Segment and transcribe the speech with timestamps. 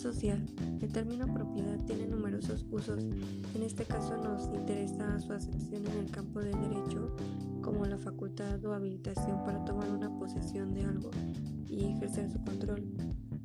[0.00, 0.44] social.
[0.80, 3.04] El término propiedad tiene numerosos usos.
[3.54, 7.14] En este caso nos interesa su acepción en el campo del derecho
[7.60, 11.10] como la facultad o habilitación para tomar una posesión de algo
[11.68, 12.82] y ejercer su control.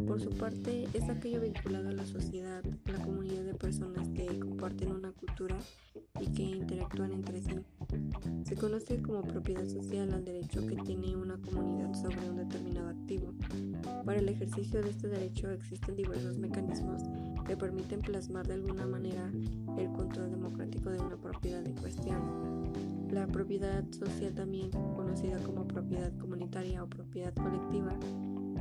[0.08, 4.92] Por su parte, es aquello vinculado a la sociedad, la comunidad de personas que comparten
[4.92, 5.58] una cultura
[6.22, 7.56] y que interactúan entre sí.
[8.44, 13.34] Se conoce como propiedad social al derecho que tiene una comunidad sobre un determinado activo.
[14.06, 17.02] Para el ejercicio de este derecho existen diversos mecanismos
[17.46, 19.32] que permiten plasmar de alguna manera
[19.78, 22.74] el control democrático de una propiedad en cuestión.
[23.12, 27.98] La propiedad social, también conocida como propiedad comunitaria o propiedad colectiva,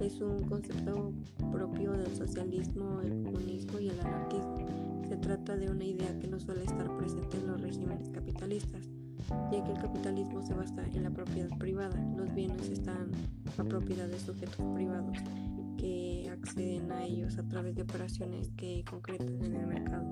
[0.00, 1.12] es un concepto
[1.52, 4.58] propio del socialismo, el comunismo y el anarquismo.
[5.08, 8.93] Se trata de una idea que no suele estar presente en los regímenes capitalistas,
[9.50, 11.96] ya que el capitalismo se basa en la propiedad privada.
[12.16, 13.10] Los bienes están
[13.58, 15.18] a propiedad de sujetos privados
[15.78, 20.04] que acceden a ellos a través de operaciones que concretan en el mercado.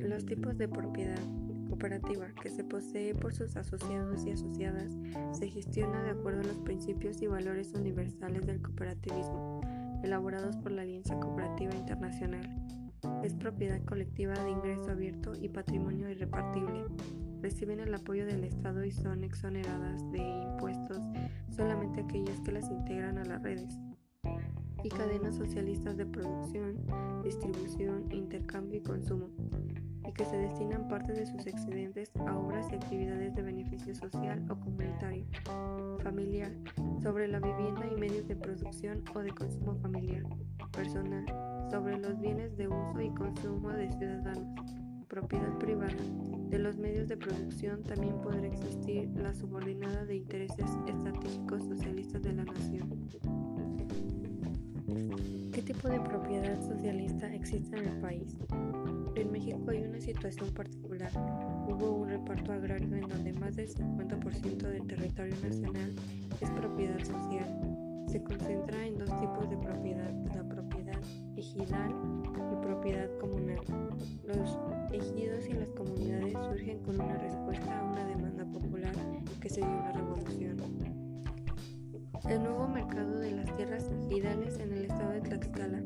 [0.00, 1.20] Los tipos de propiedad
[1.68, 4.92] cooperativa que se posee por sus asociados y asociadas
[5.32, 9.60] se gestiona de acuerdo a los principios y valores universales del cooperativismo,
[10.02, 12.48] elaborados por la Alianza Cooperativa Internacional.
[13.22, 16.86] Es propiedad colectiva de ingreso abierto y patrimonio irrepartible.
[17.40, 20.98] Reciben el apoyo del Estado y son exoneradas de impuestos
[21.50, 23.78] solamente aquellas que las integran a las redes
[24.82, 26.76] y cadenas socialistas de producción,
[27.22, 29.28] distribución, intercambio y consumo
[30.06, 34.44] y que se destinan parte de sus excedentes a obras y actividades de beneficio social
[34.50, 35.24] o comunitario,
[36.02, 36.52] familiar,
[37.02, 40.22] sobre la vivienda y medios de producción o de consumo familiar,
[40.72, 41.24] personal,
[41.74, 44.46] sobre los bienes de uso y consumo de ciudadanos,
[45.08, 45.96] propiedad privada.
[46.48, 52.32] De los medios de producción también podrá existir la subordinada de intereses estratégicos socialistas de
[52.32, 53.08] la nación.
[55.52, 58.36] ¿Qué tipo de propiedad socialista existe en el país?
[59.16, 61.10] En México hay una situación particular.
[61.66, 65.92] Hubo un reparto agrario en donde más del 50% del territorio nacional
[66.40, 67.48] es propiedad social.
[68.06, 68.96] Se concentra en
[71.54, 71.94] ejidal
[72.52, 73.60] y propiedad comunal.
[74.24, 74.58] Los
[74.92, 78.94] ejidos y las comunidades surgen con una respuesta a una demanda popular
[79.40, 80.56] que se dio en la revolución.
[82.28, 85.82] El nuevo mercado de las tierras ejidales en el estado de Tlaxcala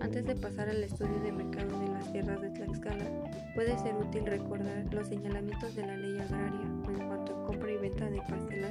[0.00, 3.04] antes de pasar al estudio de mercado de las tierras de Tlaxcala,
[3.54, 7.76] puede ser útil recordar los señalamientos de la ley agraria en cuanto a compra y
[7.78, 8.63] venta de ejidales.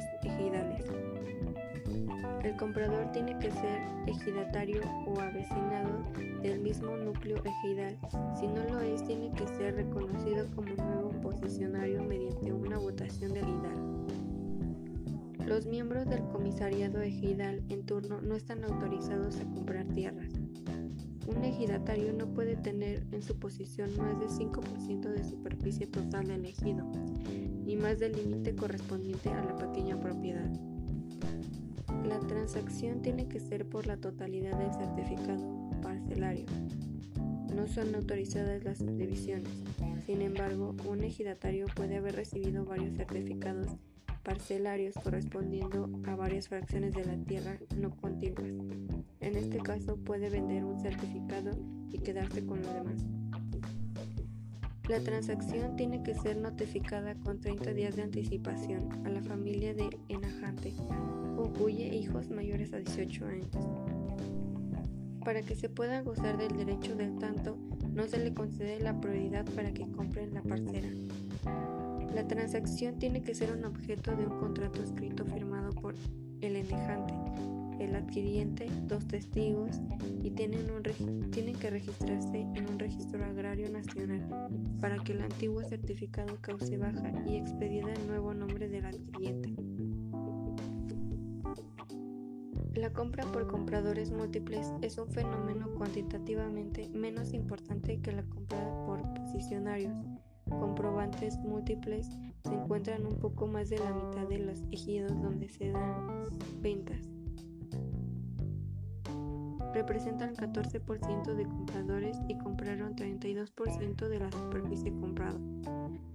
[2.43, 6.03] El comprador tiene que ser ejidatario o avecinado
[6.41, 7.97] del mismo núcleo ejidal.
[8.37, 13.45] Si no lo es, tiene que ser reconocido como nuevo posicionario mediante una votación del
[13.45, 13.93] ejidal.
[15.47, 20.33] Los miembros del comisariado ejidal en turno no están autorizados a comprar tierras.
[21.27, 26.45] Un ejidatario no puede tener en su posición más del 5% de superficie total del
[26.45, 26.85] ejido,
[27.65, 30.51] ni más del límite correspondiente a la pequeña propiedad.
[32.03, 36.45] La transacción tiene que ser por la totalidad del certificado parcelario.
[37.55, 39.49] No son autorizadas las subdivisiones.
[40.05, 43.67] Sin embargo, un ejidatario puede haber recibido varios certificados
[44.23, 48.51] parcelarios correspondiendo a varias fracciones de la tierra no contiguas.
[49.19, 51.51] En este caso puede vender un certificado
[51.91, 53.05] y quedarse con lo demás.
[54.89, 59.89] La transacción tiene que ser notificada con 30 días de anticipación a la familia de
[60.09, 60.73] enajante
[61.37, 63.47] o cuye hijos mayores a 18 años.
[65.23, 67.57] Para que se pueda gozar del derecho del tanto,
[67.93, 70.89] no se le concede la prioridad para que compren la parcela.
[72.13, 75.95] La transacción tiene que ser un objeto de un contrato escrito firmado por
[76.41, 77.13] el enejante,
[77.79, 79.81] el adquiriente, dos testigos
[80.21, 80.67] y tienen,
[81.31, 82.92] tienen que registrarse en un registro
[83.69, 84.27] nacional
[84.79, 89.55] para que el antiguo certificado cause baja y expediera el nuevo nombre del adquiriente.
[92.75, 99.01] La compra por compradores múltiples es un fenómeno cuantitativamente menos importante que la compra por
[99.13, 99.93] posicionarios
[100.49, 102.09] comprobantes múltiples
[102.43, 106.29] se encuentran un poco más de la mitad de los ejidos donde se dan
[106.61, 107.09] ventas.
[109.73, 115.39] Representan 14% de compradores y compraron 32% de la superficie comprada,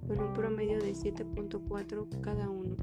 [0.07, 2.77] con un promedio de 7.4 cada uno.